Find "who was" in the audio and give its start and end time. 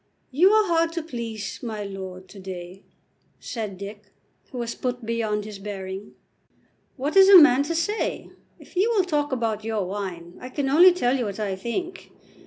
4.51-4.73